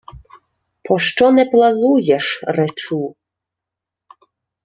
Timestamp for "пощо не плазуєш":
0.83-2.39